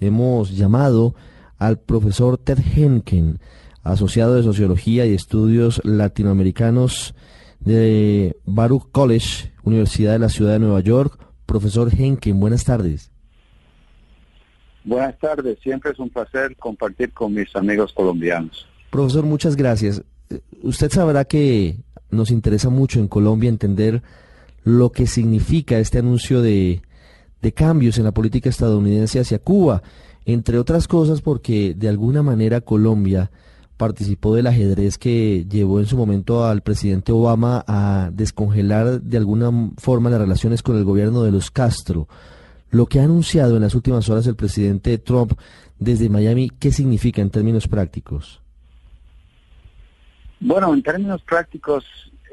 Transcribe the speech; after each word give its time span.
hemos 0.00 0.56
llamado 0.56 1.14
al 1.58 1.78
profesor 1.78 2.38
Ted 2.38 2.58
Henken, 2.58 3.40
asociado 3.82 4.34
de 4.34 4.42
Sociología 4.42 5.06
y 5.06 5.14
Estudios 5.14 5.80
Latinoamericanos 5.84 7.14
de 7.60 8.36
Baruch 8.44 8.90
College, 8.92 9.52
Universidad 9.64 10.12
de 10.12 10.18
la 10.20 10.28
Ciudad 10.28 10.52
de 10.52 10.60
Nueva 10.60 10.80
York. 10.80 11.18
Profesor 11.46 11.90
Henken, 11.92 12.38
buenas 12.38 12.64
tardes. 12.64 13.10
Buenas 14.84 15.18
tardes, 15.18 15.58
siempre 15.62 15.92
es 15.92 15.98
un 15.98 16.08
placer 16.08 16.56
compartir 16.56 17.12
con 17.12 17.34
mis 17.34 17.54
amigos 17.56 17.92
colombianos. 17.92 18.66
Profesor, 18.90 19.24
muchas 19.24 19.56
gracias. 19.56 20.02
Usted 20.62 20.90
sabrá 20.90 21.24
que 21.24 21.76
nos 22.10 22.30
interesa 22.30 22.70
mucho 22.70 23.00
en 23.00 23.08
Colombia 23.08 23.50
entender 23.50 24.02
lo 24.64 24.92
que 24.92 25.06
significa 25.06 25.78
este 25.78 25.98
anuncio 25.98 26.40
de, 26.40 26.82
de 27.42 27.52
cambios 27.52 27.98
en 27.98 28.04
la 28.04 28.12
política 28.12 28.48
estadounidense 28.48 29.20
hacia 29.20 29.38
Cuba, 29.38 29.82
entre 30.24 30.58
otras 30.58 30.88
cosas 30.88 31.20
porque 31.22 31.74
de 31.74 31.88
alguna 31.88 32.22
manera 32.22 32.60
Colombia 32.60 33.30
participó 33.76 34.34
del 34.34 34.48
ajedrez 34.48 34.98
que 34.98 35.46
llevó 35.48 35.78
en 35.78 35.86
su 35.86 35.96
momento 35.96 36.44
al 36.44 36.62
presidente 36.62 37.12
Obama 37.12 37.64
a 37.66 38.10
descongelar 38.12 39.00
de 39.00 39.16
alguna 39.16 39.50
forma 39.78 40.10
las 40.10 40.20
relaciones 40.20 40.62
con 40.62 40.76
el 40.76 40.84
gobierno 40.84 41.22
de 41.22 41.30
los 41.30 41.50
Castro. 41.50 42.08
Lo 42.70 42.86
que 42.86 43.00
ha 43.00 43.04
anunciado 43.04 43.56
en 43.56 43.62
las 43.62 43.74
últimas 43.74 44.08
horas 44.10 44.26
el 44.26 44.36
presidente 44.36 44.98
Trump 44.98 45.32
desde 45.78 46.08
Miami, 46.08 46.50
¿qué 46.50 46.72
significa 46.72 47.22
en 47.22 47.30
términos 47.30 47.68
prácticos? 47.68 48.42
Bueno, 50.40 50.74
en 50.74 50.82
términos 50.82 51.22
prácticos 51.22 51.84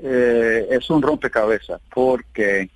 eh, 0.02 0.68
es 0.70 0.90
un 0.90 1.02
rompecabezas 1.02 1.80
porque 1.94 2.70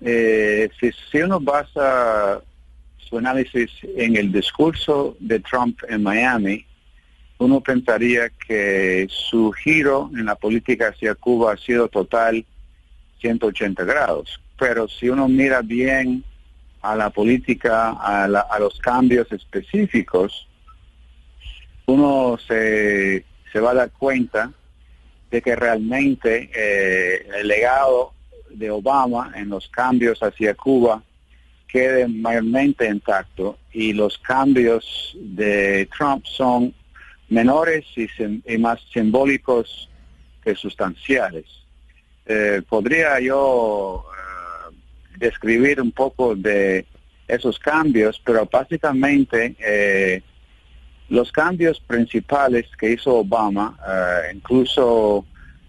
eh, 0.00 0.68
si, 0.78 0.90
si 1.10 1.18
uno 1.18 1.40
basa 1.40 2.42
su 2.96 3.18
análisis 3.18 3.70
en 3.96 4.16
el 4.16 4.32
discurso 4.32 5.16
de 5.20 5.40
Trump 5.40 5.78
en 5.88 6.02
Miami, 6.02 6.66
uno 7.38 7.60
pensaría 7.60 8.30
que 8.30 9.06
su 9.10 9.52
giro 9.52 10.10
en 10.14 10.26
la 10.26 10.34
política 10.34 10.88
hacia 10.88 11.14
Cuba 11.14 11.52
ha 11.52 11.56
sido 11.56 11.88
total 11.88 12.44
180 13.20 13.84
grados. 13.84 14.40
Pero 14.58 14.88
si 14.88 15.08
uno 15.08 15.28
mira 15.28 15.60
bien 15.62 16.24
a 16.80 16.96
la 16.96 17.10
política, 17.10 17.90
a, 17.90 18.58
los 18.58 18.78
cambios 18.80 19.30
específicos, 19.32 20.48
uno 21.86 22.38
se, 22.46 23.24
se, 23.52 23.60
va 23.60 23.72
a 23.72 23.74
dar 23.74 23.90
cuenta 23.90 24.52
de 25.30 25.42
que 25.42 25.54
realmente 25.56 26.50
eh, 26.54 27.28
el 27.38 27.48
legado 27.48 28.12
de 28.50 28.70
Obama 28.70 29.32
en 29.34 29.48
los 29.48 29.68
cambios 29.68 30.22
hacia 30.22 30.54
Cuba 30.54 31.02
quede 31.66 32.06
mayormente 32.08 32.88
intacto 32.88 33.58
y 33.72 33.92
los 33.92 34.16
cambios 34.18 35.16
de 35.20 35.88
Trump 35.96 36.24
son 36.24 36.72
menores 37.28 37.84
y, 37.96 38.58
más 38.58 38.80
simbólicos 38.92 39.90
que 40.42 40.54
sustanciales. 40.54 41.44
Eh, 42.24 42.62
¿Podría 42.68 43.20
yo 43.20 44.04
eh, 44.06 44.74
describir 45.18 45.80
un 45.80 45.92
poco 45.92 46.34
de 46.34 46.86
esos 47.28 47.58
cambios? 47.58 48.20
Pero 48.24 48.48
básicamente 48.50 49.56
eh, 49.58 50.22
los 51.08 51.30
cambios 51.30 51.80
principales 51.80 52.66
que 52.78 52.92
hizo 52.92 53.16
Obama, 53.16 53.78
incluso 54.34 55.24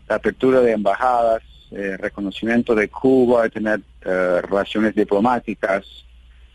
la 0.08 0.16
apertura 0.16 0.62
de 0.62 0.72
embajadas, 0.72 1.44
reconocimiento 1.72 2.74
de 2.74 2.88
Cuba, 2.90 3.50
tener 3.50 3.82
relaciones 4.02 4.96
diplomáticas, 4.96 5.86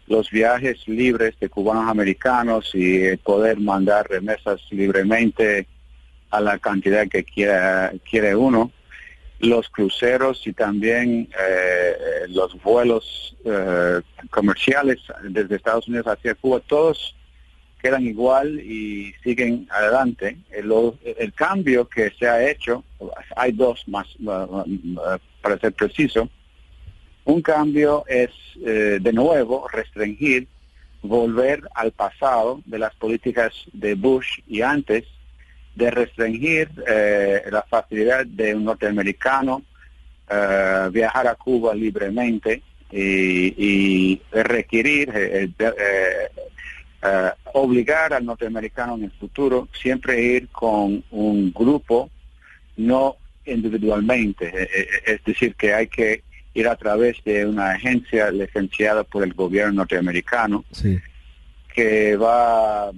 los 0.07 0.31
viajes 0.31 0.87
libres 0.89 1.39
de 1.41 1.49
cubanos 1.49 1.89
americanos 1.89 2.71
y 2.75 3.17
poder 3.19 3.61
mandar 3.61 4.09
remesas 4.09 4.61
libremente 4.71 5.67
a 6.31 6.41
la 6.41 6.59
cantidad 6.59 7.07
que 7.09 7.25
quiera, 7.25 7.93
quiere 8.09 8.35
uno, 8.35 8.73
los 9.39 9.69
cruceros 9.69 10.47
y 10.47 10.53
también 10.53 11.29
eh, 11.39 11.95
los 12.29 12.61
vuelos 12.63 13.37
eh, 13.45 14.01
comerciales 14.31 14.99
desde 15.29 15.57
Estados 15.57 15.89
Unidos 15.89 16.07
hacia 16.07 16.35
Cuba, 16.35 16.61
todos 16.61 17.17
quedan 17.83 18.07
igual 18.07 18.61
y 18.61 19.13
siguen 19.25 19.67
adelante. 19.71 20.39
El, 20.51 20.73
el 21.05 21.33
cambio 21.33 21.89
que 21.89 22.13
se 22.19 22.29
ha 22.29 22.49
hecho, 22.49 22.85
hay 23.37 23.53
dos 23.53 23.87
más, 23.89 24.07
para 25.43 25.59
ser 25.59 25.73
preciso, 25.73 26.29
un 27.25 27.43
cambio 27.43 28.05
es, 28.07 28.31
eh, 28.65 28.99
de 29.01 29.13
nuevo, 29.13 29.67
restringir, 29.69 30.47
volver 31.03 31.63
al 31.75 31.91
pasado 31.93 32.61
de 32.65 32.79
las 32.79 32.95
políticas 32.95 33.53
de 33.73 33.95
Bush 33.95 34.41
y 34.47 34.63
antes, 34.63 35.05
de 35.75 35.91
restringir 35.91 36.69
eh, 36.87 37.43
la 37.51 37.63
facilidad 37.63 38.27
de 38.27 38.55
un 38.55 38.65
norteamericano 38.65 39.63
eh, 40.31 40.89
viajar 40.93 41.27
a 41.27 41.35
Cuba 41.35 41.75
libremente 41.75 42.63
y, 42.95 44.21
requerir, 44.31 45.11
obligar 47.53 48.13
al 48.13 48.25
norteamericano 48.25 48.95
en 48.95 49.05
el 49.05 49.11
futuro 49.13 49.69
siempre 49.73 50.23
ir 50.23 50.49
con 50.49 51.03
un 51.11 51.53
grupo, 51.53 52.11
no 52.77 53.17
individualmente. 53.45 54.69
Es 55.05 55.23
decir, 55.25 55.55
que 55.57 55.75
hay 55.75 55.89
que 55.89 56.23
ir 56.55 56.69
a 56.69 56.77
través 56.77 57.17
de 57.25 57.47
una 57.47 57.73
agencia 57.73 58.31
licenciada 58.31 59.05
por 59.05 59.25
el 59.25 59.35
gobierno 59.35 59.73
norteamericano 59.73 60.65
que 61.75 62.17
va 62.17 62.89
a 62.89 62.93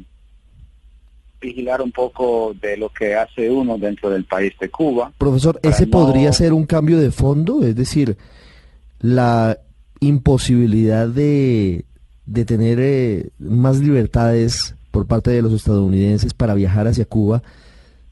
vigilar 1.40 1.82
un 1.82 1.92
poco 1.92 2.54
de 2.60 2.76
lo 2.76 2.88
que 2.88 3.14
hace 3.14 3.50
uno 3.50 3.78
dentro 3.78 4.10
del 4.10 4.24
país 4.24 4.52
de 4.58 4.70
Cuba. 4.70 5.12
Profesor, 5.18 5.60
¿ese 5.62 5.86
podría 5.86 6.32
ser 6.32 6.52
un 6.52 6.66
cambio 6.66 6.98
de 6.98 7.10
fondo? 7.10 7.62
Es 7.64 7.76
decir, 7.76 8.16
la 9.00 9.58
imposibilidad 10.00 11.06
de, 11.06 11.84
de 12.26 12.44
tener 12.44 12.78
eh, 12.80 13.30
más 13.38 13.78
libertades 13.78 14.74
por 14.90 15.06
parte 15.06 15.30
de 15.30 15.42
los 15.42 15.52
estadounidenses 15.52 16.34
para 16.34 16.54
viajar 16.54 16.86
hacia 16.86 17.04
Cuba 17.04 17.42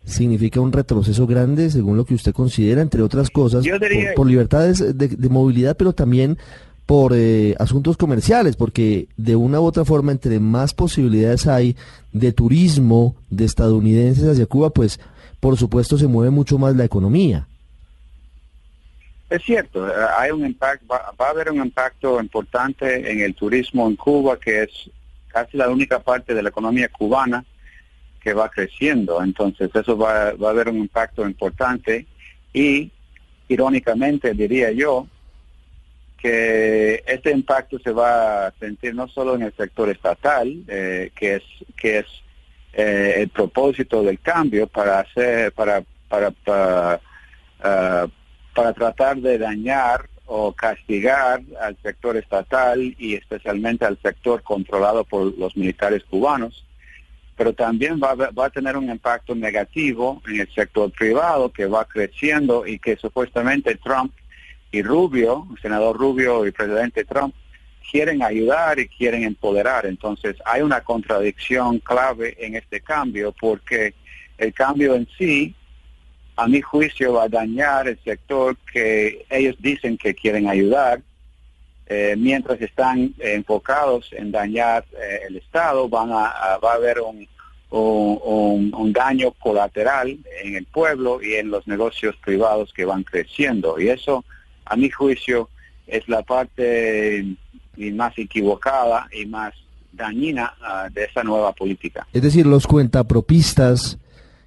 significa 0.05 0.61
un 0.61 0.73
retroceso 0.73 1.27
grande, 1.27 1.71
según 1.71 1.97
lo 1.97 2.05
que 2.05 2.15
usted 2.15 2.33
considera, 2.33 2.83
entre 2.83 3.03
otras 3.03 3.31
cosas, 3.31 3.65
por, 4.17 4.27
libertades 4.27 4.97
de, 4.97 5.29
movilidad, 5.29 5.77
pero 5.77 5.93
también 5.93 6.39
por 6.87 7.13
eh, 7.15 7.55
asuntos 7.59 7.97
comerciales, 7.97 8.57
porque 8.57 9.07
de 9.17 9.37
una 9.37 9.61
u 9.61 9.65
otra 9.65 9.85
forma, 9.85 10.13
entre 10.13 10.41
más 10.41 10.75
posibilidades 10.75 11.47
hay 11.47 11.77
de 12.13 12.33
turismo 12.33 13.15
de 13.31 13.45
estadounidenses 13.45 14.25
hacia 14.25 14.47
Cuba, 14.47 14.71
pues 14.71 14.99
por 15.39 15.57
supuesto 15.57 15.97
se 15.97 16.09
mueve 16.09 16.31
mucho 16.31 16.59
más 16.59 16.75
la 16.77 16.85
economía. 16.85 17.47
Es 19.33 19.43
cierto, 19.45 19.91
hay 20.19 20.31
un 20.31 20.45
impacto, 20.45 20.87
va, 20.87 21.15
a 21.19 21.31
haber 21.31 21.51
un 21.51 21.57
impacto 21.57 22.21
importante 22.21 23.11
en 23.11 23.21
el 23.21 23.35
turismo 23.35 23.89
en 23.89 23.97
Cuba, 23.97 24.39
que 24.39 24.65
es 24.65 24.91
casi 25.29 25.57
la 25.57 25.71
única 25.71 26.01
parte 26.01 26.35
de 26.35 26.43
la 26.43 26.51
economía 26.51 26.91
cubana 26.91 27.43
que 28.21 28.35
va 28.35 28.51
creciendo. 28.51 29.23
Entonces 29.23 29.71
eso 29.75 29.97
va, 29.97 30.29
a 30.29 30.51
haber 30.51 30.69
un 30.69 30.77
impacto 30.77 31.27
importante 31.27 32.07
y 32.53 32.91
irónicamente 33.49 34.35
diría 34.35 34.71
yo 34.71 35.07
que 36.19 37.03
este 37.07 37.31
impacto 37.31 37.79
se 37.79 37.91
va 37.91 38.49
a 38.49 38.53
sentir 38.61 38.95
no 38.95 39.09
solo 39.09 39.37
en 39.37 39.45
el 39.45 39.57
sector 39.57 39.89
estatal, 39.89 40.63
eh, 40.69 41.11
que 41.17 41.37
es 41.37 41.43
que 41.75 42.01
es 42.01 42.07
eh, 42.75 43.15
el 43.17 43.31
propósito 43.31 44.03
del 44.03 44.21
cambio 44.21 44.67
para 44.67 45.01
hacer 45.01 45.53
para 45.53 45.83
para 46.11 46.31
para, 46.33 47.01
ah, 47.63 48.07
para 48.55 48.73
tratar 48.73 49.19
de 49.19 49.39
dañar 49.39 50.09
o 50.27 50.53
castigar 50.53 51.43
al 51.61 51.77
sector 51.83 52.17
estatal 52.17 52.95
y 52.99 53.15
especialmente 53.15 53.85
al 53.85 53.99
sector 54.01 54.43
controlado 54.43 55.05
por 55.05 55.37
los 55.39 55.57
militares 55.57 56.03
cubanos 56.09 56.65
pero 57.37 57.55
también 57.55 57.99
va, 57.99 58.15
va, 58.15 58.47
a 58.47 58.51
tener 58.51 58.77
un 58.77 58.91
impacto 58.91 59.35
negativo 59.35 60.23
en 60.29 60.41
el 60.41 60.55
sector 60.55 60.91
privado 60.93 61.51
que 61.51 61.67
va 61.67 61.85
creciendo 61.87 62.67
y 62.67 62.79
que 62.79 62.97
supuestamente 62.97 63.75
Trump 63.77 64.13
y 64.71 64.83
Rubio, 64.83 65.47
el 65.55 65.61
senador 65.61 65.97
Rubio 65.97 66.47
y 66.47 66.53
presidente 66.53 67.05
Trump, 67.05 67.35
quieren 67.91 68.23
ayudar 68.23 68.79
y 68.79 68.89
quieren 68.89 69.25
empoderar. 69.25 69.87
Entonces 69.87 70.37
hay 70.45 70.63
una 70.63 70.83
contradicción 70.83 71.79
clave 71.79 72.37
en 72.39 72.55
este 72.55 72.81
cambio 72.81 73.35
porque 73.39 73.95
el 74.39 74.53
cambio 74.55 74.95
en 74.95 75.09
sí, 75.19 75.55
a 76.37 76.49
mi 76.49 76.61
juicio, 76.61 77.15
va 77.15 77.25
a 77.25 77.29
dañar 77.29 77.89
el 77.89 77.99
sector 78.03 78.57
que 78.73 79.27
ellos 79.31 79.57
dicen 79.61 79.99
que 79.99 80.15
quieren 80.15 80.49
ayudar 80.49 81.01
eh, 81.87 82.15
mientras 82.17 82.61
están 82.61 83.15
enfocados 83.19 84.09
en 84.13 84.31
dañar 84.31 84.85
eh, 84.93 85.27
el 85.29 85.37
Estado, 85.37 85.89
van 85.89 86.11
a, 86.11 86.59
va 86.63 86.73
a 86.73 86.75
haber 86.77 87.01
un, 87.01 87.29
un, 87.71 88.93
daño 88.93 89.33
colateral 89.33 90.19
en 90.43 90.57
el 90.57 90.67
pueblo 90.67 91.23
y 91.23 91.35
en 91.35 91.51
los 91.51 91.67
negocios 91.67 92.15
privados 92.25 92.73
que 92.73 92.85
van 92.85 93.03
creciendo. 93.03 93.81
Y 93.81 93.89
eso, 93.89 94.25
a 94.65 94.77
mi 94.77 94.91
juicio, 94.91 95.49
es 95.87 96.09
la 96.09 96.23
parte 96.23 97.25
más 97.77 98.17
equivocada 98.19 99.09
y 99.13 99.27
más 99.27 99.55
dañina 99.93 100.55
ah, 100.63 100.89
de 100.93 101.05
esa 101.05 101.23
nueva 101.23 101.53
política. 101.53 102.07
Es 102.13 102.23
decir, 102.23 102.47
los 102.47 102.67
cuentapropistas, 102.67 103.99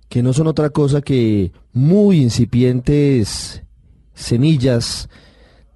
que 0.10 0.24
no 0.24 0.34
son 0.34 0.48
otra 0.48 0.69
cosa 0.69 1.02
que 1.02 1.52
muy 1.74 2.22
incipientes 2.22 3.63
semillas 4.13 5.10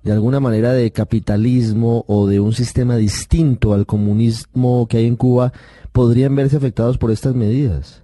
de 0.03 0.13
alguna 0.13 0.39
manera 0.39 0.71
de 0.73 0.91
capitalismo 0.91 2.05
o 2.07 2.27
de 2.27 2.39
un 2.39 2.53
sistema 2.53 2.95
distinto 2.95 3.73
al 3.73 3.85
comunismo 3.85 4.87
que 4.87 4.97
hay 4.97 5.07
en 5.07 5.17
Cuba, 5.17 5.51
podrían 5.91 6.35
verse 6.35 6.57
afectados 6.57 6.97
por 6.97 7.11
estas 7.11 7.35
medidas. 7.35 8.03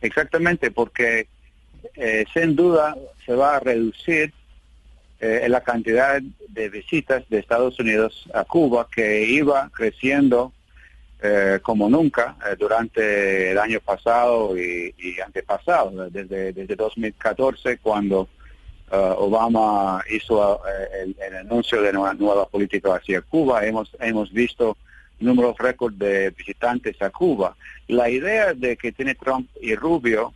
Exactamente, 0.00 0.70
porque 0.70 1.28
eh, 1.94 2.24
sin 2.32 2.56
duda 2.56 2.96
se 3.24 3.34
va 3.34 3.56
a 3.56 3.60
reducir 3.60 4.32
eh, 5.20 5.46
la 5.48 5.62
cantidad 5.62 6.20
de 6.48 6.68
visitas 6.68 7.28
de 7.28 7.38
Estados 7.38 7.78
Unidos 7.78 8.28
a 8.34 8.44
Cuba 8.44 8.86
que 8.94 9.24
iba 9.26 9.70
creciendo 9.74 10.52
eh, 11.26 11.60
como 11.60 11.88
nunca 11.88 12.36
durante 12.58 13.52
el 13.52 13.58
año 13.58 13.80
pasado 13.80 14.56
y, 14.56 14.94
antepasado, 15.24 16.08
desde, 16.10 16.52
desde 16.52 16.76
2014 16.76 17.78
cuando 17.78 18.28
Obama 18.90 20.00
hizo 20.10 20.60
el, 21.02 21.16
anuncio 21.38 21.82
de 21.82 21.90
una 21.96 22.14
nueva 22.14 22.46
política 22.48 22.94
hacia 22.94 23.20
Cuba, 23.20 23.64
hemos, 23.66 23.90
hemos 23.98 24.32
visto 24.32 24.76
números 25.18 25.56
récord 25.58 25.94
de 25.94 26.30
visitantes 26.30 27.00
a 27.02 27.10
Cuba. 27.10 27.56
La 27.88 28.08
idea 28.08 28.54
de 28.54 28.76
que 28.76 28.92
tiene 28.92 29.14
Trump 29.14 29.48
y 29.60 29.74
Rubio 29.74 30.32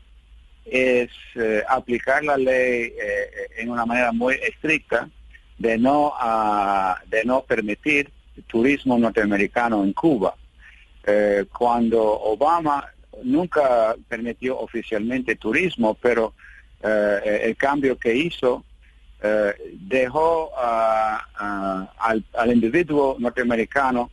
es 0.65 1.11
eh, 1.35 1.63
aplicar 1.69 2.25
la 2.25 2.37
ley 2.37 2.93
eh, 3.01 3.31
en 3.59 3.71
una 3.71 3.85
manera 3.87 4.13
muy 4.13 4.35
estricta 4.35 5.09
de 5.59 5.77
no, 5.77 6.15
de 7.09 7.25
no 7.25 7.43
permitir 7.43 8.11
turismo 8.47 8.99
norteamericano 8.99 9.85
en 9.85 9.93
Cuba. 9.93 10.35
Eh, 11.05 11.47
cuando 11.57 12.03
Obama 12.03 12.87
nunca 13.23 13.95
permitió 14.09 14.59
oficialmente 14.59 15.37
turismo, 15.37 15.95
pero 15.95 16.35
el 16.83 17.55
cambio 17.59 17.99
que 17.99 18.17
hizo 18.17 18.65
dejó 19.75 20.51
al, 20.57 22.25
al 22.33 22.53
individuo 22.53 23.17
norteamericano 23.19 24.11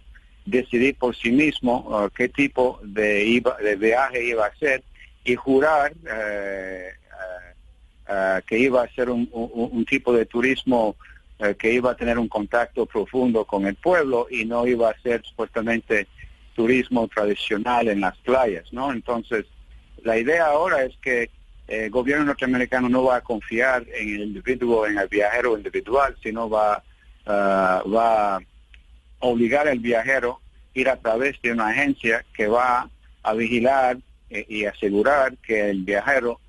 decidir 0.48 0.96
por 0.96 1.16
sí 1.16 1.32
mismo 1.32 1.86
uh, 1.88 2.10
qué 2.10 2.30
tipo 2.30 2.80
de, 2.82 3.44
de 3.62 3.76
viaje 3.76 4.26
iba 4.26 4.46
a 4.46 4.50
hacer 4.50 4.82
y 5.24 5.36
jurar 5.36 5.94
eh, 6.10 6.92
uh, 8.08 8.42
que 8.48 8.58
iba 8.58 8.82
a 8.82 8.90
ser 8.94 9.10
un, 9.10 9.86
tipo 9.88 10.14
de 10.14 10.26
turismo 10.26 10.96
que 11.60 11.72
iba 11.72 11.92
a 11.92 11.96
tener 11.96 12.18
un 12.18 12.28
contacto 12.28 12.88
profundo 12.88 13.46
con 13.46 13.68
el 13.68 13.76
pueblo 13.76 14.26
y 14.32 14.44
no 14.46 14.66
iba 14.66 14.90
a 14.90 15.00
ser 15.02 15.22
supuestamente 15.24 16.08
turismo 16.58 17.08
tradicional 17.08 17.88
en 17.88 18.02
las 18.02 18.18
playas, 18.18 18.66
¿no? 18.74 18.92
Entonces, 18.92 19.46
la 20.04 20.18
idea 20.18 20.48
ahora 20.48 20.84
es 20.84 20.98
que 20.98 21.30
el 21.68 21.92
gobierno 21.92 22.26
norteamericano 22.26 22.90
no 22.90 23.04
va 23.04 23.18
a 23.18 23.22
confiar 23.22 23.86
en 23.94 24.16
el 24.16 24.22
individuo, 24.24 24.88
en 24.88 24.98
el 24.98 25.08
viajero 25.08 25.56
individual, 25.56 26.18
sino 26.24 26.50
va, 26.50 26.84
va 27.28 28.40
obligar 29.20 29.68
al 29.68 29.80
viajero 29.80 30.40
a 30.76 30.80
ir 30.80 30.90
a 30.90 30.98
través 30.98 31.40
de 31.42 31.52
una 31.52 31.68
agencia 31.68 32.26
que 32.34 32.48
va 32.48 32.90
a 33.24 33.34
vigilar 33.34 33.98
eh, 34.30 34.46
y 34.48 34.66
asegurar 34.66 35.38
que 35.38 35.70
el 35.70 35.84
viajero 35.84 36.40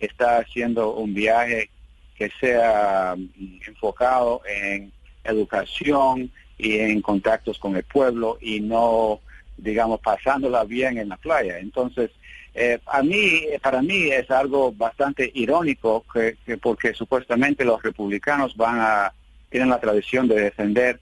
está 0.00 0.38
haciendo 0.38 0.94
un 0.94 1.12
viaje 1.12 1.70
que 2.16 2.30
sea 2.40 3.14
mm, 3.16 3.60
enfocado 3.66 4.42
en 4.46 4.92
educación 5.24 6.30
y 6.56 6.78
en 6.78 7.00
contactos 7.02 7.58
con 7.58 7.76
el 7.76 7.84
pueblo 7.84 8.38
y 8.40 8.60
no, 8.60 9.20
digamos, 9.58 10.00
pasándola 10.00 10.64
bien 10.64 10.96
en 10.98 11.10
la 11.10 11.16
playa. 11.16 11.58
Entonces, 11.58 12.10
eh, 12.54 12.78
a 12.86 13.02
mí, 13.02 13.42
para 13.62 13.82
mí 13.82 14.10
es 14.10 14.30
algo 14.30 14.72
bastante 14.72 15.30
irónico 15.34 16.04
que, 16.12 16.36
porque 16.56 16.94
supuestamente 16.94 17.64
los 17.64 17.82
republicanos 17.82 18.56
van 18.56 18.80
a 18.80 19.12
tienen 19.50 19.70
la 19.70 19.80
tradición 19.80 20.28
de 20.28 20.40
defender 20.40 21.00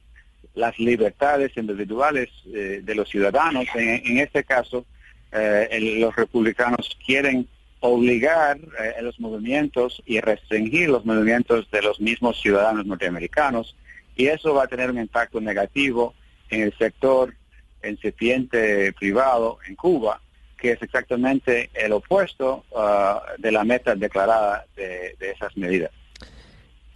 las 0.55 0.79
libertades 0.79 1.56
individuales 1.56 2.29
eh, 2.47 2.81
de 2.82 2.94
los 2.94 3.08
ciudadanos. 3.08 3.67
En, 3.75 4.19
este 4.19 4.44
caso, 4.44 4.87
eh, 5.32 5.99
los 6.00 6.14
republicanos 6.14 6.97
quieren 7.05 7.49
obligar 7.81 8.58
eh, 8.58 9.03
los 9.03 9.20
movimientos 9.20 10.03
y 10.06 10.20
restringir 10.20 10.88
los 10.88 11.05
movimientos 11.05 11.70
de 11.70 11.82
los 11.82 12.00
mismos 12.00 12.41
ciudadanos 12.41 12.87
norteamericanos 12.87 13.76
y 14.17 14.26
eso 14.26 14.55
va 14.55 14.64
a 14.64 14.67
tener 14.67 14.91
un 14.91 14.99
impacto 14.99 15.41
negativo 15.41 16.14
en 16.49 16.62
el 16.62 16.76
sector 16.79 17.35
incipiente 17.88 18.92
privado 18.92 19.58
en 19.68 19.74
Cuba, 19.76 20.20
que 20.58 20.72
es 20.72 20.82
exactamente 20.82 21.70
el 21.74 21.92
opuesto 21.92 22.64
uh, 22.72 23.40
de 23.40 23.52
la 23.52 23.64
meta 23.64 23.94
declarada 23.94 24.64
de 24.76 25.14
esas 25.20 25.56
medidas. 25.56 25.90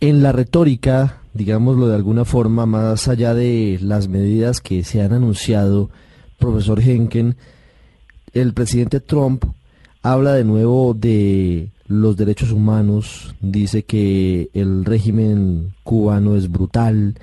En 0.00 0.22
la 0.22 0.32
retórica, 0.32 1.18
digámoslo 1.34 1.88
de 1.88 1.94
alguna 1.94 2.24
forma, 2.24 2.64
más 2.64 3.06
allá 3.06 3.34
de 3.34 3.78
las 3.82 4.08
medidas 4.08 4.62
que 4.62 4.82
se 4.82 5.02
han 5.02 5.12
anunciado, 5.12 5.90
profesor 6.38 6.80
Henken, 6.80 7.36
el 8.32 8.54
presidente 8.54 9.00
Trump 9.00 9.44
habla 10.02 10.32
de 10.32 10.44
nuevo 10.44 10.94
de 10.94 11.68
los 11.86 12.16
derechos 12.16 12.50
humanos, 12.50 13.34
dice 13.40 13.82
que 13.82 14.48
el 14.54 14.86
régimen 14.86 15.74
cubano 15.82 16.34
es 16.34 16.50
brutal. 16.50 17.16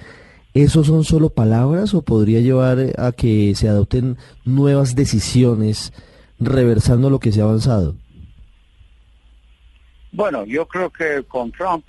¿Esos 0.57 0.87
son 0.87 1.03
solo 1.03 1.29
palabras 1.29 1.93
o 1.93 2.01
podría 2.01 2.39
llevar 2.39 2.79
a 2.97 3.11
que 3.11 3.53
se 3.53 3.69
adopten 3.69 4.17
nuevas 4.43 4.95
decisiones 4.95 5.93
reversando 6.39 7.11
lo 7.11 7.19
que 7.19 7.31
se 7.31 7.41
ha 7.41 7.43
avanzado? 7.43 7.95
Bueno, 10.11 10.45
yo 10.45 10.67
creo 10.67 10.89
que 10.89 11.23
con 11.27 11.51
Trump 11.51 11.85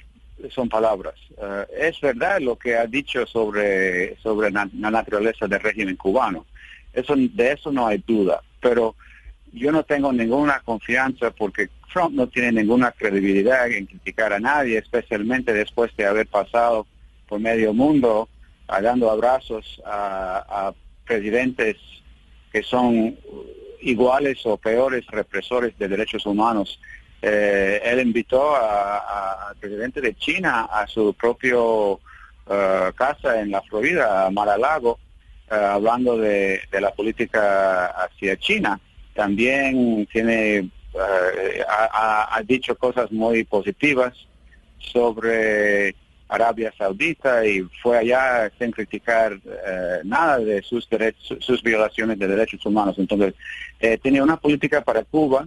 son 0.50 0.68
palabras. 0.68 1.14
Eh, 1.38 1.64
es 1.80 1.98
verdad 2.02 2.40
lo 2.42 2.56
que 2.56 2.76
ha 2.76 2.84
dicho 2.84 3.26
sobre, 3.26 4.18
sobre 4.18 4.50
la, 4.50 4.68
naturaleza 4.74 5.46
del 5.46 5.60
régimen 5.60 5.96
cubano. 5.96 6.44
Eso, 6.92 7.14
de 7.16 7.52
eso 7.52 7.72
no 7.72 7.86
hay 7.86 8.04
duda. 8.06 8.42
Pero 8.60 8.96
yo 9.50 9.72
no 9.72 9.82
tengo 9.82 10.12
ninguna 10.12 10.60
confianza 10.60 11.30
porque 11.30 11.70
Trump 11.90 12.14
no 12.14 12.26
tiene 12.26 12.52
ninguna 12.52 12.92
credibilidad 12.92 13.66
en 13.70 13.86
criticar 13.86 14.34
a 14.34 14.38
nadie, 14.38 14.76
especialmente 14.76 15.54
después 15.54 15.90
de 15.96 16.04
haber 16.04 16.26
pasado 16.26 16.86
por 17.26 17.40
medio 17.40 17.72
mundo 17.72 18.28
dando 18.82 19.10
abrazos 19.10 19.80
a, 19.84 20.68
a 20.68 20.74
presidentes 21.04 21.76
que 22.52 22.62
son 22.62 23.18
iguales 23.80 24.44
o 24.44 24.56
peores 24.56 25.06
represores 25.06 25.76
de 25.78 25.88
derechos 25.88 26.26
humanos 26.26 26.78
eh, 27.20 27.80
él 27.84 28.00
invitó 28.00 28.54
al 28.54 29.56
presidente 29.58 30.00
de 30.00 30.14
China 30.14 30.68
a 30.70 30.86
su 30.86 31.14
propio 31.14 32.00
eh, 32.48 32.92
casa 32.94 33.40
en 33.40 33.50
la 33.50 33.60
Florida, 33.62 34.26
a 34.26 34.30
Mar-a-Lago, 34.30 34.98
eh, 35.50 35.54
hablando 35.54 36.16
de, 36.16 36.60
la 36.80 36.92
política 36.92 37.86
hacia 37.86 38.36
China. 38.36 38.80
También 39.14 40.06
tiene 40.06 40.70
ha, 41.68 42.40
dicho 42.44 42.76
cosas 42.76 43.10
muy 43.12 43.44
positivas 43.44 44.14
sobre 44.78 45.94
Arabia 46.28 46.72
Saudita 46.76 47.44
y 47.46 47.62
fue 47.82 47.98
allá 47.98 48.50
sin 48.58 48.70
criticar 48.70 49.38
nada 50.04 50.38
de 50.38 50.62
sus 50.62 50.88
derechos, 50.88 51.38
sus 51.40 51.62
violaciones 51.62 52.18
de 52.18 52.28
derechos 52.28 52.64
humanos. 52.66 52.96
Entonces, 52.98 53.34
tiene 54.02 54.22
una 54.22 54.36
política 54.36 54.82
para 54.82 55.04
Cuba 55.04 55.46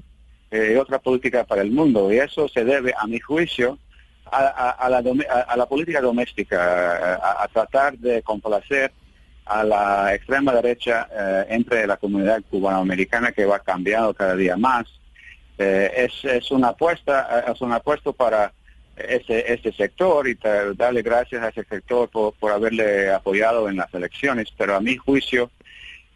eh, 0.54 0.78
otra 0.78 1.00
política 1.00 1.46
para 1.46 1.62
el 1.62 1.72
mundo. 1.72 2.12
Y 2.12 2.18
eso 2.18 2.50
se 2.50 2.66
debe, 2.66 2.94
a 2.98 3.08
mi 3.08 3.22
juicio, 3.22 3.80
a, 4.26 4.90
la, 4.90 5.66
política 5.66 6.02
doméstica, 6.02 7.16
a, 7.42 7.48
tratar 7.48 7.98
de 7.98 8.22
complacer 8.22 8.92
a 9.46 9.64
la 9.64 10.14
extrema 10.14 10.54
derecha 10.54 11.08
eh, 11.10 11.46
entre 11.50 11.88
la 11.88 11.96
comunidad 11.96 12.42
cubanoamericana 12.50 13.32
que 13.32 13.46
va 13.46 13.60
cambiando 13.60 14.14
cada 14.14 14.36
día 14.36 14.58
más. 14.58 14.88
Eh, 15.58 16.10
es, 16.24 16.52
una 16.52 16.70
apuesta, 16.70 17.46
es 17.50 17.62
una 17.62 17.76
apuesta 17.76 18.12
para 18.12 18.52
ese, 19.08 19.52
este 19.52 19.72
sector 19.72 20.28
y 20.28 20.38
darle 20.76 21.02
gracias 21.02 21.44
a 21.44 21.50
ese 21.50 21.64
sector 21.64 22.10
por, 22.10 22.34
por 22.34 22.52
haberle 22.52 23.12
apoyado 23.12 23.70
en 23.70 23.78
las 23.78 23.94
elecciones, 23.94 24.48
pero 24.58 24.76
a 24.76 24.82
mi 24.82 24.98
juicio 24.98 25.52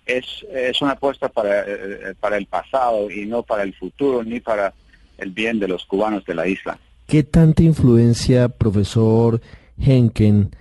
es, 0.05 0.25
es 0.53 0.81
una 0.81 0.91
apuesta 0.91 1.29
para, 1.29 1.61
eh, 1.61 2.15
para 2.19 2.37
el 2.37 2.45
pasado 2.45 3.09
y 3.09 3.25
no 3.25 3.43
para 3.43 3.63
el 3.63 3.73
futuro 3.73 4.23
ni 4.23 4.39
para 4.39 4.73
el 5.17 5.31
bien 5.31 5.59
de 5.59 5.67
los 5.67 5.85
cubanos 5.85 6.25
de 6.25 6.35
la 6.35 6.47
isla. 6.47 6.77
¿Qué 7.07 7.23
tanta 7.23 7.63
influencia, 7.63 8.49
profesor 8.49 9.41
Henken, 9.79 10.51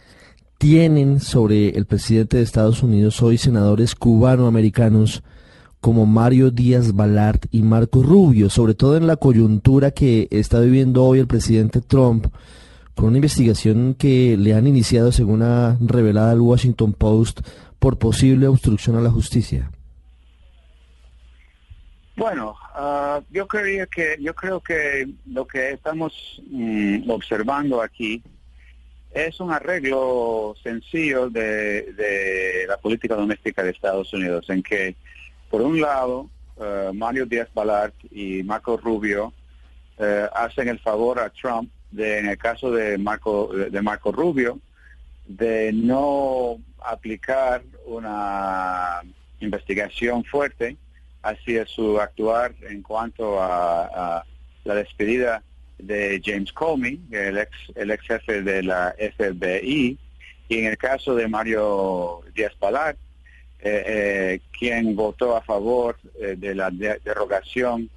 tienen 0.59 1.21
sobre 1.21 1.71
el 1.71 1.87
presidente 1.87 2.37
de 2.39 2.43
Estados 2.43 2.83
Unidos 2.83 3.23
hoy 3.23 3.39
senadores 3.39 3.95
cubanoamericanos 3.95 5.23
como 5.85 6.07
Mario 6.07 6.51
Díaz 6.51 6.95
Balart 6.95 7.45
y 7.51 7.61
Marco 7.61 8.03
Rubio, 8.03 8.49
sobre 8.49 8.73
todo 8.73 8.97
en 8.97 9.07
la 9.07 9.17
coyuntura 9.17 9.91
que 9.91 10.29
está 10.31 10.61
viviendo 10.61 11.05
hoy 11.05 11.19
el 11.19 11.27
presidente 11.27 11.83
Trump, 11.83 12.29
con 12.95 13.09
una 13.09 13.19
investigación 13.19 13.95
que 13.95 14.35
le 14.39 14.55
han 14.55 14.67
iniciado, 14.67 15.13
según 15.13 15.43
ha 15.43 15.77
revelado 15.83 16.33
el 16.33 16.41
Washington 16.41 16.95
Post, 16.95 17.41
por 17.79 17.99
posible 17.99 18.47
obstrucción 18.47 18.97
a 18.97 19.03
la 19.03 19.11
justicia? 19.11 19.71
Bueno, 22.17 22.57
ah, 22.75 23.21
yo 23.31 23.47
que 23.47 24.17
yo 24.21 24.35
creo 24.35 24.61
que 24.61 25.07
lo 25.27 25.47
que 25.47 25.73
estamos 25.73 26.41
mm, 26.51 27.11
observando 27.11 27.83
aquí 27.83 28.23
es 29.11 29.39
un 29.39 29.53
arreglo 29.53 30.55
sencillo 30.63 31.29
de, 31.29 32.65
la 32.67 32.79
política 32.79 33.17
doméstica 33.17 33.63
de 33.63 33.73
Estados 33.73 34.15
Unidos, 34.15 34.49
en 34.49 34.63
que 34.63 34.97
por 35.55 35.63
un 35.63 35.81
lado 35.81 36.29
ah, 36.59 36.91
Mario 36.93 37.27
Díaz 37.27 37.49
Balart 37.55 37.95
y 38.11 38.43
Marco 38.43 38.77
Rubio 38.77 39.33
eh, 39.99 40.27
hacen 40.35 40.67
el 40.67 40.81
favor 40.81 41.21
a 41.21 41.31
Trump 41.31 41.71
de, 41.93 42.19
en 42.19 42.27
el 42.27 42.37
caso 42.37 42.73
de 42.73 42.99
Marco 42.99 43.53
de 43.53 43.81
Marco 43.81 44.11
Rubio, 44.11 44.59
de 45.29 45.71
no 45.73 46.57
aplicar 46.85 47.63
una 47.87 49.03
investigación 49.39 50.25
fuerte. 50.25 50.77
Hacia 51.23 51.65
su 51.67 52.01
actuar 52.01 52.53
en 52.69 52.83
cuanto 52.83 53.41
a, 53.41 54.25
la 54.65 54.75
despedida 54.75 55.41
de 55.79 56.21
James 56.23 56.53
Comey, 56.53 57.01
el 57.13 57.39
ex, 57.39 57.51
el 57.77 57.93
ex 57.93 58.05
jefe 58.05 58.43
de 58.43 58.65
la 58.65 58.93
FBI, 58.99 59.99
y 60.49 60.59
en 60.59 60.67
el 60.67 60.77
caso 60.77 61.15
de 61.15 61.29
Mario 61.29 62.23
Díaz 62.35 62.55
Palar, 62.59 62.97
eh, 63.67 63.83
eh, 63.87 64.41
quien 64.59 64.95
votó 64.95 65.35
a 65.35 65.41
favor 65.41 65.97
eh, 66.21 66.35
de 66.37 66.55
la 66.55 66.71
derogación 66.71 67.89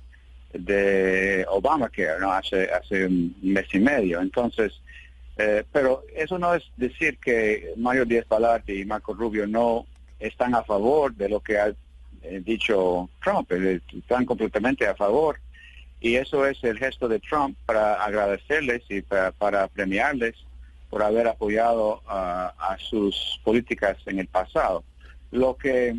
de 0.53 1.45
Obamacare 1.49 2.21
¿no? 2.21 2.31
hace, 2.31 2.71
hace 2.71 3.05
un 3.05 3.35
mes 3.41 3.65
y 3.73 3.79
medio. 3.79 4.21
Entonces, 4.21 4.79
pero 5.73 6.03
eso 6.15 6.39
no 6.39 6.55
es 6.55 6.63
decir 6.77 7.19
que 7.19 7.73
Mario 7.75 8.05
Díaz 8.05 8.25
Balart 8.27 8.67
y 8.69 8.85
Marco 8.85 9.13
Rubio 9.13 9.45
no 9.45 9.85
están 10.19 10.55
a 10.55 10.63
favor 10.63 11.13
de 11.13 11.29
lo 11.29 11.41
que 11.41 11.59
ha 11.59 11.67
eh, 11.67 12.41
dicho 12.43 13.09
Trump, 13.21 13.51
están 13.51 14.25
completamente 14.25 14.87
a 14.87 14.95
favor. 14.95 15.37
Y 15.99 16.15
eso 16.15 16.47
es 16.47 16.63
el 16.63 16.79
gesto 16.79 17.09
de 17.09 17.19
Trump 17.19 17.57
para 17.65 18.03
agradecerles 18.05 18.83
y 18.87 19.01
para, 19.01 19.67
premiarles 19.67 20.35
por 20.89 21.03
haber 21.03 21.27
apoyado 21.27 22.01
a 22.07 22.77
sus 22.79 23.41
políticas 23.43 23.97
en 24.05 24.19
el 24.19 24.27
pasado. 24.27 24.85
Lo 25.31 25.57
que, 25.57 25.95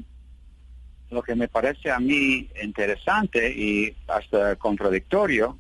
lo 1.11 1.23
que 1.23 1.35
me 1.35 1.49
parece 1.49 1.91
a 1.91 1.99
mí 1.99 2.49
interesante 2.63 3.51
y 3.51 3.95
hasta 4.07 4.57
contradictorio 4.57 5.59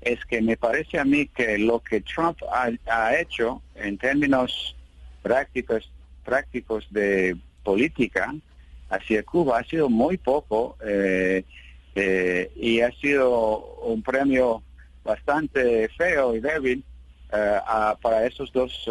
es 0.00 0.24
que 0.24 0.40
me 0.40 0.56
parece 0.56 0.98
a 0.98 1.04
mí 1.04 1.26
que 1.26 1.58
lo 1.58 1.80
que 1.80 2.00
Trump 2.00 2.38
ha, 2.52 3.14
hecho 3.18 3.62
en 3.74 3.98
términos 3.98 4.76
prácticos, 5.22 5.90
prácticos 6.24 6.86
de 6.90 7.36
política 7.64 8.34
hacia 8.90 9.22
Cuba 9.22 9.58
ha 9.58 9.64
sido 9.64 9.88
muy 9.88 10.16
poco 10.16 10.76
eh, 10.84 11.44
eh, 11.94 12.50
y 12.56 12.80
ha 12.80 12.90
sido 12.92 13.76
un 13.82 14.02
premio 14.02 14.62
bastante 15.04 15.88
feo 15.90 16.34
y 16.34 16.40
débil 16.40 16.84
eh, 17.32 17.60
para 18.00 18.26
esos 18.26 18.52
dos 18.52 18.88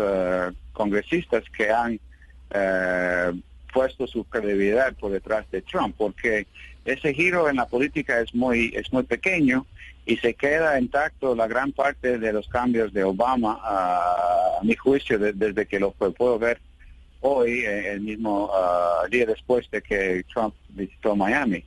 congresistas 0.73 1.43
que 1.55 1.71
han 1.71 1.99
puesto 3.73 4.07
su 4.07 4.23
credibilidad 4.23 4.93
por 4.93 5.11
detrás 5.11 5.49
de 5.51 5.61
Trump, 5.61 5.95
porque 5.97 6.47
ese 6.85 7.13
giro 7.13 7.49
en 7.49 7.57
la 7.57 7.67
política 7.67 8.19
es 8.21 8.33
muy 8.33 8.73
es 8.75 8.91
muy 8.93 9.03
pequeño 9.03 9.65
y 10.05 10.15
se 10.17 10.33
queda 10.33 10.79
intacto 10.79 11.35
la 11.35 11.47
gran 11.47 11.73
parte 11.73 12.17
de 12.17 12.33
los 12.33 12.47
cambios 12.47 12.93
de 12.93 13.03
Obama, 13.03 13.59
a, 13.61 14.59
mi 14.63 14.75
juicio, 14.75 15.19
desde 15.19 15.65
que 15.65 15.79
lo 15.79 15.91
puedo 15.91 16.39
ver 16.39 16.59
hoy, 17.21 17.59
eh, 17.59 17.93
el 17.93 18.01
mismo 18.01 18.49
ah, 18.53 19.03
día 19.11 19.25
después 19.25 19.69
de 19.69 19.81
que 19.81 20.23
Trump 20.33 20.53
visitó 20.69 21.15
Miami. 21.15 21.63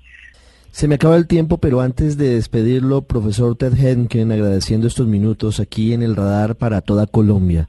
Se 0.72 0.88
me 0.88 0.94
acaba 0.94 1.16
el 1.16 1.26
tiempo, 1.26 1.58
pero 1.58 1.80
antes 1.80 2.16
de 2.16 2.34
despedirlo, 2.34 3.02
profesor 3.02 3.56
Ted 3.56 3.74
Henken, 3.74 4.32
agradeciendo 4.32 4.86
estos 4.86 5.06
minutos 5.06 5.60
aquí 5.60 5.92
en 5.92 6.02
el 6.02 6.16
radar 6.16 6.56
para 6.56 6.80
toda 6.80 7.06
Colombia, 7.06 7.68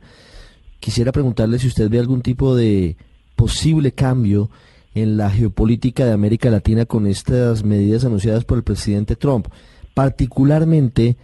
quisiera 0.79 1.11
preguntarle 1.11 1.59
si 1.59 1.67
usted 1.67 1.89
ve 1.89 1.99
algún 1.99 2.21
tipo 2.21 2.55
de 2.55 2.95
posible 3.41 3.91
cambio 3.91 4.51
en 4.93 5.17
la 5.17 5.31
geopolítica 5.31 6.05
de 6.05 6.11
América 6.11 6.51
Latina 6.51 6.85
con 6.85 7.07
estas 7.07 7.63
medidas 7.63 8.05
anunciadas 8.05 8.45
por 8.45 8.59
el 8.59 8.63
presidente 8.63 9.15
Trump, 9.15 9.47
particularmente 9.95 11.15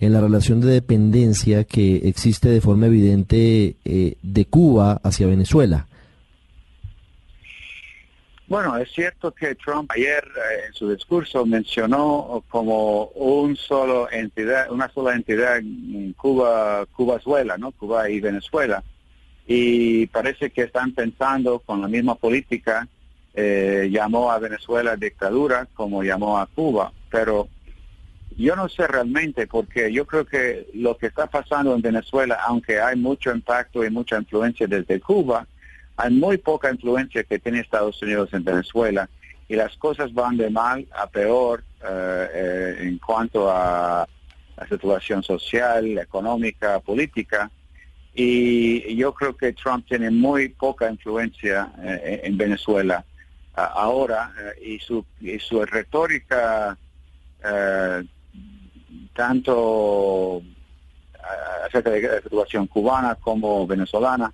en 0.00 0.14
la 0.14 0.22
relación 0.22 0.62
de 0.62 0.68
dependencia 0.68 1.64
que 1.64 2.08
existe 2.08 2.48
de 2.48 2.62
forma 2.62 2.86
evidente 2.86 3.76
eh, 3.84 4.14
de 4.22 4.44
Cuba 4.46 5.02
hacia 5.04 5.26
Venezuela. 5.26 5.86
Bueno, 8.48 8.78
es 8.78 8.90
cierto 8.92 9.30
que 9.32 9.54
Trump 9.56 9.90
ayer 9.90 10.24
eh, 10.24 10.68
en 10.68 10.72
su 10.72 10.88
discurso 10.88 11.44
mencionó 11.44 12.42
como 12.48 13.08
un 13.08 13.54
solo 13.54 14.10
entidad, 14.10 14.72
una 14.72 14.88
sola 14.88 15.14
entidad 15.14 15.60
Cuba, 16.16 16.86
Cuba-Venezuela, 16.96 17.58
¿no? 17.58 17.70
Cuba 17.72 18.08
y 18.08 18.18
Venezuela. 18.18 18.82
Y 19.46 20.06
parece 20.06 20.50
que 20.50 20.62
están 20.62 20.92
pensando 20.92 21.60
con 21.60 21.80
la 21.80 21.88
misma 21.88 22.16
política, 22.16 22.88
eh, 23.34 23.88
llamó 23.90 24.30
a 24.30 24.38
Venezuela 24.38 24.96
dictadura 24.96 25.68
como 25.74 26.02
llamó 26.02 26.38
a 26.38 26.46
Cuba, 26.46 26.92
pero 27.10 27.48
yo 28.36 28.56
no 28.56 28.68
sé 28.68 28.86
realmente 28.86 29.46
porque 29.46 29.92
yo 29.92 30.06
creo 30.06 30.26
que 30.26 30.68
lo 30.74 30.96
que 30.96 31.06
está 31.06 31.26
pasando 31.26 31.74
en 31.74 31.82
Venezuela, 31.82 32.38
aunque 32.46 32.80
hay 32.80 32.96
mucho 32.96 33.30
impacto 33.32 33.84
y 33.84 33.90
mucha 33.90 34.18
influencia 34.18 34.66
desde 34.66 35.00
Cuba, 35.00 35.46
hay 35.96 36.12
muy 36.12 36.36
poca 36.36 36.70
influencia 36.70 37.24
que 37.24 37.38
tiene 37.38 37.60
Estados 37.60 38.00
Unidos 38.02 38.28
en 38.32 38.44
Venezuela 38.44 39.08
y 39.48 39.56
las 39.56 39.76
cosas 39.76 40.12
van 40.12 40.36
de 40.36 40.50
mal 40.50 40.86
a 40.94 41.06
peor 41.06 41.64
eh, 41.82 42.28
eh, 42.34 42.76
en 42.80 42.98
cuanto 42.98 43.50
a 43.50 44.06
la 44.56 44.68
situación 44.68 45.22
social, 45.22 45.98
económica, 45.98 46.80
política. 46.80 47.50
Y 48.18 48.96
yo 48.96 49.12
creo 49.12 49.36
que 49.36 49.52
Trump 49.52 49.86
tiene 49.86 50.10
muy 50.10 50.48
poca 50.48 50.90
influencia 50.90 51.70
eh, 51.82 52.22
en 52.24 52.36
Venezuela. 52.36 53.04
Ahora 53.54 54.32
y 54.62 54.78
su, 54.78 55.04
y 55.20 55.38
su 55.38 55.64
retórica 55.64 56.76
tanto 59.14 60.42
acerca 61.64 61.90
de 61.90 62.02
la 62.02 62.20
situación 62.20 62.66
cubana 62.66 63.14
como 63.14 63.66
venezolana 63.66 64.32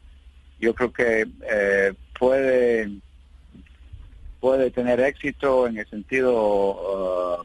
yo 0.62 0.75
creo 0.75 0.93
que 0.93 1.27
eh, 1.51 1.93
puede 2.19 2.89
puede 4.41 4.71
tener 4.71 5.01
éxito 5.01 5.67
en 5.67 5.79
el 5.79 5.87
sentido 5.89 7.45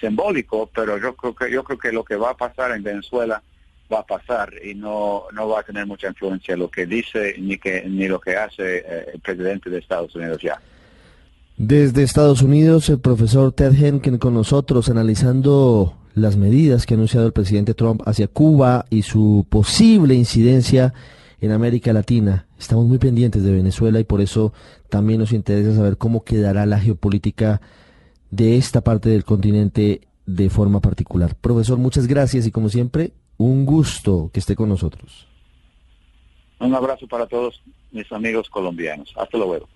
simbólico, 0.00 0.68
pero 0.74 0.98
yo 0.98 1.14
creo 1.14 1.34
que 1.34 1.50
yo 1.50 1.62
creo 1.62 1.78
que 1.78 1.92
lo 1.92 2.04
que 2.04 2.16
va 2.16 2.30
a 2.30 2.36
pasar 2.36 2.72
en 2.72 2.82
Venezuela 2.82 3.42
va 3.92 4.00
a 4.00 4.06
pasar 4.06 4.52
y 4.64 4.74
no 4.74 5.24
no 5.32 5.48
va 5.48 5.60
a 5.60 5.62
tener 5.62 5.86
mucha 5.86 6.08
influencia 6.08 6.56
lo 6.56 6.70
que 6.70 6.86
dice 6.86 7.34
ni 7.38 7.58
que 7.58 7.84
ni 7.88 8.08
lo 8.08 8.20
que 8.20 8.36
hace 8.36 8.78
eh, 8.78 9.06
el 9.14 9.20
presidente 9.20 9.70
de 9.70 9.78
Estados 9.78 10.14
Unidos 10.14 10.40
ya. 10.42 10.60
Desde 11.56 12.02
Estados 12.02 12.42
Unidos, 12.42 12.88
el 12.88 12.98
profesor 12.98 13.52
Ted 13.52 13.74
Henken 13.74 14.18
con 14.18 14.34
nosotros 14.34 14.88
analizando 14.88 15.96
las 16.14 16.36
medidas 16.36 16.84
que 16.84 16.94
ha 16.94 16.96
anunciado 16.96 17.26
el 17.26 17.32
presidente 17.32 17.74
Trump 17.74 18.02
hacia 18.06 18.26
Cuba 18.26 18.86
y 18.90 19.02
su 19.02 19.46
posible 19.48 20.14
incidencia 20.14 20.94
en 21.40 21.52
América 21.52 21.92
Latina. 21.92 22.46
Estamos 22.58 22.86
muy 22.86 22.98
pendientes 22.98 23.42
de 23.42 23.52
Venezuela 23.52 24.00
y 24.00 24.04
por 24.04 24.20
eso 24.20 24.52
también 24.88 25.20
nos 25.20 25.32
interesa 25.32 25.74
saber 25.74 25.96
cómo 25.96 26.24
quedará 26.24 26.66
la 26.66 26.80
geopolítica 26.80 27.60
de 28.30 28.56
esta 28.56 28.80
parte 28.80 29.08
del 29.08 29.24
continente 29.24 30.00
de 30.26 30.50
forma 30.50 30.80
particular. 30.80 31.36
Profesor, 31.36 31.78
muchas 31.78 32.06
gracias 32.06 32.46
y 32.46 32.50
como 32.50 32.68
siempre, 32.68 33.12
un 33.38 33.64
gusto 33.64 34.30
que 34.32 34.40
esté 34.40 34.54
con 34.54 34.68
nosotros. 34.68 35.26
Un 36.60 36.74
abrazo 36.74 37.06
para 37.06 37.26
todos 37.26 37.60
mis 37.90 38.10
amigos 38.12 38.48
colombianos. 38.48 39.12
Hasta 39.16 39.38
luego. 39.38 39.68